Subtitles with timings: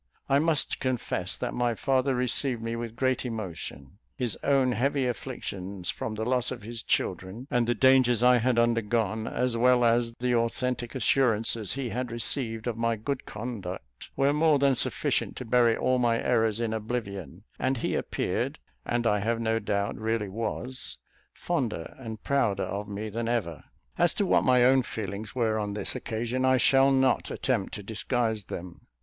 [0.27, 5.91] I must confess that my father received me with great emotion; his own heavy afflictions
[5.91, 10.15] from the loss of his children, and the dangers I had undergone, as well as
[10.15, 15.45] the authentic assurances he had received of my good conduct were more than sufficient to
[15.45, 20.29] bury all my errors in oblivion; and he appeared, and I have no doubt really
[20.29, 20.97] was,
[21.31, 23.65] fonder and prouder of me than ever.
[23.99, 27.83] As to what my own feelings were on this occasion, I shall not attempt to
[27.83, 28.87] disguise them.